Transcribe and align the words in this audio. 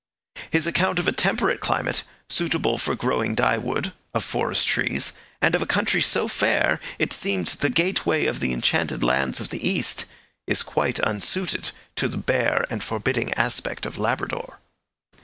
His 0.49 0.65
account 0.65 0.97
of 0.97 1.07
a 1.07 1.11
temperate 1.11 1.59
climate 1.59 2.01
suitable 2.27 2.79
for 2.79 2.95
growing 2.95 3.35
dye 3.35 3.59
wood, 3.59 3.93
of 4.15 4.25
forest 4.25 4.67
trees, 4.67 5.13
and 5.43 5.53
of 5.53 5.61
a 5.61 5.67
country 5.67 6.01
so 6.01 6.27
fair 6.27 6.79
that 6.97 7.03
it 7.03 7.13
seemed 7.13 7.45
the 7.45 7.69
gateway 7.69 8.25
of 8.25 8.39
the 8.39 8.51
enchanted 8.51 9.03
lands 9.03 9.39
of 9.39 9.51
the 9.51 9.61
East, 9.63 10.05
is 10.47 10.63
quite 10.63 10.97
unsuited 11.01 11.69
to 11.97 12.07
the 12.07 12.17
bare 12.17 12.65
and 12.71 12.83
forbidding 12.83 13.31
aspect 13.35 13.85
of 13.85 13.99
Labrador. 13.99 14.57